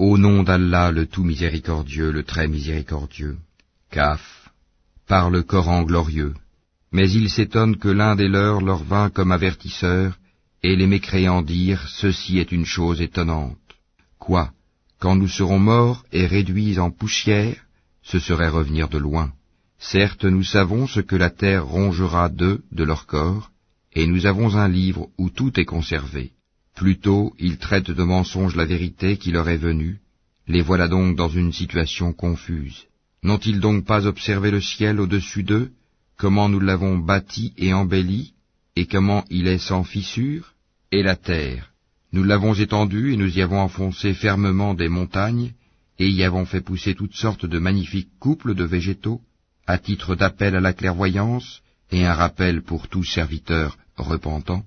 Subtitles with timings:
[0.00, 3.36] Au nom d'Allah le tout miséricordieux, le très miséricordieux.
[3.90, 4.48] Kaf,
[5.06, 6.32] par le Coran glorieux.
[6.90, 10.16] Mais ils s'étonnent que l'un des leurs leur vint comme avertisseur,
[10.62, 13.58] et les mécréants dirent, Ceci est une chose étonnante.
[14.18, 14.52] Quoi
[15.00, 17.60] Quand nous serons morts et réduits en poussière,
[18.02, 19.30] ce serait revenir de loin.
[19.78, 23.50] Certes, nous savons ce que la terre rongera d'eux, de leur corps,
[23.92, 26.32] et nous avons un livre où tout est conservé.
[26.80, 29.98] Plutôt, ils traitent de mensonge la vérité qui leur est venue,
[30.48, 32.86] les voilà donc dans une situation confuse.
[33.22, 35.72] N'ont-ils donc pas observé le ciel au-dessus d'eux,
[36.16, 38.32] comment nous l'avons bâti et embelli,
[38.76, 40.54] et comment il est sans fissure,
[40.90, 41.70] et la terre,
[42.14, 45.52] nous l'avons étendue et nous y avons enfoncé fermement des montagnes,
[45.98, 49.20] et y avons fait pousser toutes sortes de magnifiques couples de végétaux,
[49.66, 51.60] à titre d'appel à la clairvoyance,
[51.90, 54.64] et un rappel pour tout serviteur repentant.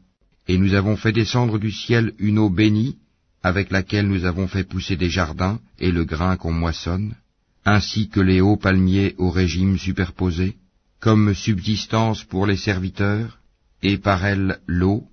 [0.47, 2.97] Et nous avons fait descendre du ciel une eau bénie,
[3.43, 7.15] avec laquelle nous avons fait pousser des jardins et le grain qu'on moissonne,
[7.65, 10.57] ainsi que les hauts palmiers au régime superposé,
[10.99, 13.39] comme subsistance pour les serviteurs,
[13.81, 15.03] et par elle l'eau,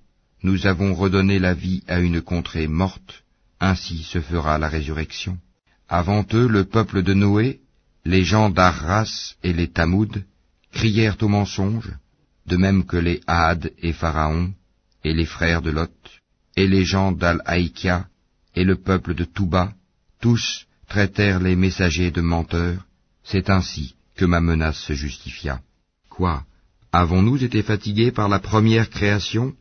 [0.43, 3.23] nous avons redonné la vie à une contrée morte,
[3.59, 5.37] ainsi se fera la résurrection.
[5.87, 7.59] Avant eux, le peuple de Noé,
[8.05, 10.23] les gens d'Arras et les Tamoud,
[10.71, 11.91] crièrent au mensonge,
[12.47, 14.53] de même que les Had et Pharaon,
[15.03, 15.91] et les frères de Lot,
[16.55, 18.07] et les gens d'Al-Haïkia,
[18.55, 19.73] et le peuple de Touba,
[20.21, 22.85] tous traitèrent les messagers de menteurs,
[23.23, 25.61] c'est ainsi que ma menace se justifia.
[26.09, 26.43] Quoi
[26.91, 29.53] Avons-nous été fatigués par la première création?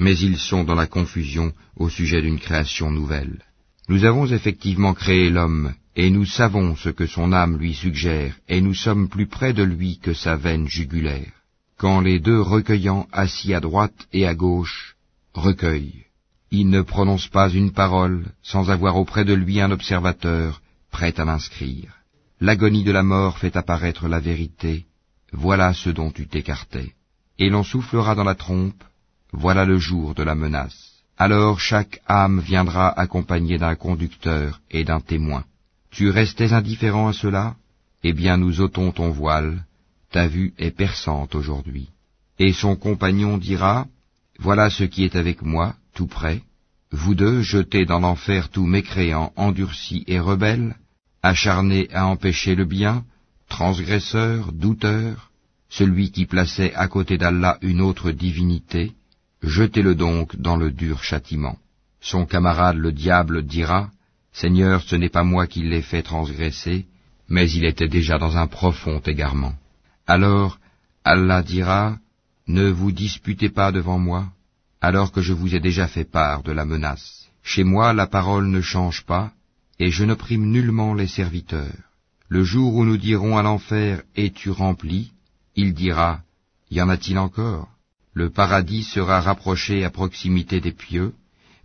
[0.00, 3.42] Mais ils sont dans la confusion au sujet d'une création nouvelle.
[3.88, 8.60] Nous avons effectivement créé l'homme, et nous savons ce que son âme lui suggère, et
[8.60, 11.32] nous sommes plus près de lui que sa veine jugulaire.
[11.78, 14.96] Quand les deux recueillants assis à droite et à gauche
[15.32, 16.06] recueillent,
[16.50, 21.24] il ne prononce pas une parole sans avoir auprès de lui un observateur prêt à
[21.24, 21.94] l'inscrire.
[22.40, 24.86] L'agonie de la mort fait apparaître la vérité,
[25.32, 26.94] voilà ce dont tu t'écartais.
[27.38, 28.82] Et l'on soufflera dans la trompe,
[29.32, 30.80] voilà le jour de la menace.
[31.16, 35.44] Alors chaque âme viendra accompagnée d'un conducteur et d'un témoin.
[35.92, 37.54] Tu restais indifférent à cela?
[38.02, 39.64] Eh bien nous ôtons ton voile,
[40.10, 41.88] ta vue est perçante aujourd'hui.
[42.38, 43.86] Et son compagnon dira,
[44.38, 46.42] Voilà ce qui est avec moi, tout près,
[46.90, 50.76] vous deux jetez dans l'enfer tous mécréants, endurcis et rebelles,
[51.22, 53.04] acharnés à empêcher le bien,
[53.48, 55.30] transgresseurs, douteurs,
[55.68, 58.92] celui qui plaçait à côté d'Allah une autre divinité,
[59.42, 61.58] jetez-le donc dans le dur châtiment.
[62.00, 63.90] Son camarade le diable dira,
[64.32, 66.86] Seigneur, ce n'est pas moi qui l'ai fait transgresser,
[67.28, 69.54] mais il était déjà dans un profond égarement.
[70.10, 70.58] Alors
[71.04, 71.98] Allah dira,
[72.46, 74.22] Ne vous disputez pas devant moi,
[74.80, 77.28] alors que je vous ai déjà fait part de la menace.
[77.42, 79.32] Chez moi la parole ne change pas,
[79.78, 81.82] et je n'opprime nullement les serviteurs.
[82.30, 85.12] Le jour où nous dirons à l'enfer Es-tu rempli?
[85.56, 86.22] Il dira
[86.70, 87.68] Y en a-t-il encore?
[88.14, 91.12] Le paradis sera rapproché à proximité des pieux.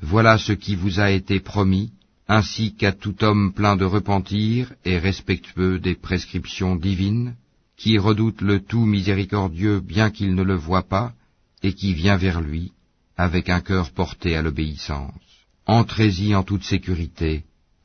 [0.02, 1.94] Voilà ce qui vous a été promis,
[2.28, 7.36] ainsi qu'à tout homme plein de repentir et respectueux des prescriptions divines,
[7.78, 11.14] qui redoute le tout miséricordieux bien qu'il ne le voie pas,
[11.62, 12.72] et qui vient vers lui,
[13.18, 15.14] avec un cœur porté à l'obéissance.
[15.66, 17.44] Entrez-y en toute sécurité,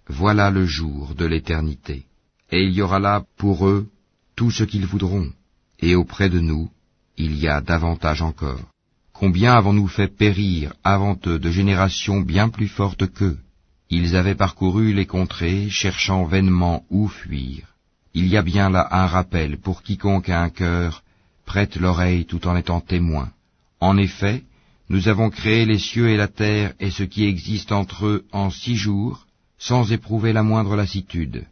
[0.09, 2.05] voilà le jour de l'éternité.
[2.51, 3.89] Et il y aura là pour eux
[4.37, 5.31] tout ce qu'ils voudront,
[5.81, 6.71] et auprès de nous,
[7.17, 8.67] il y a davantage encore.
[9.13, 13.39] Combien avons-nous fait périr avant eux de générations bien plus fortes qu'eux?
[13.91, 17.78] Ils avaient parcouru les contrées, cherchant vainement où fuir.
[18.15, 21.03] Il y a bien là un rappel pour quiconque a un cœur,
[21.45, 23.31] prête l'oreille tout en étant témoin.
[23.81, 24.45] En effet,
[24.89, 28.51] nous avons créé les cieux et la terre et ce qui existe entre eux en
[28.51, 29.27] six jours,
[29.59, 31.47] sans éprouver la moindre lassitude.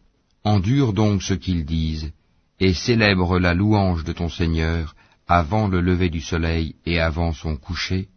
[0.44, 2.12] Endure donc ce qu'ils disent,
[2.60, 4.94] et célèbre la louange de ton Seigneur
[5.28, 8.08] avant le lever du soleil et avant son coucher,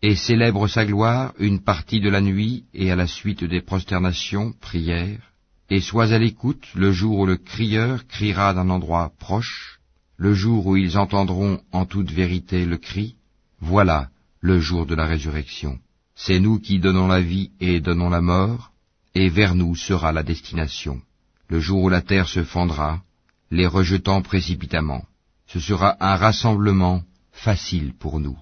[0.00, 4.52] et célèbre sa gloire une partie de la nuit et à la suite des prosternations,
[4.60, 5.33] prières,
[5.70, 9.80] et sois à l'écoute le jour où le crieur criera d'un endroit proche,
[10.16, 13.16] le jour où ils entendront en toute vérité le cri,
[13.60, 14.08] voilà,
[14.40, 15.78] le jour de la résurrection.
[16.14, 18.72] C'est nous qui donnons la vie et donnons la mort,
[19.14, 21.00] et vers nous sera la destination.
[21.48, 23.02] Le jour où la terre se fendra,
[23.50, 25.04] les rejetant précipitamment.
[25.46, 27.02] Ce sera un rassemblement
[27.32, 28.38] facile pour nous.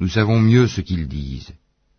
[0.00, 1.52] Nous savons mieux ce qu'ils disent.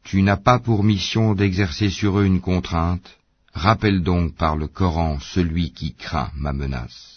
[0.04, 3.18] Tu n'as pas pour mission d'exercer sur eux une contrainte.
[3.56, 7.15] Rappelle donc par le Coran celui qui craint ma menace.